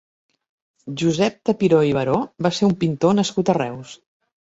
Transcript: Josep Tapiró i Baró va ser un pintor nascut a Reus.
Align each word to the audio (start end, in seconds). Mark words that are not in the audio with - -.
Josep 1.01 1.37
Tapiró 1.51 1.83
i 1.91 1.95
Baró 2.01 2.17
va 2.49 2.55
ser 2.61 2.73
un 2.73 2.77
pintor 2.83 3.19
nascut 3.23 3.57
a 3.57 3.61
Reus. 3.65 3.99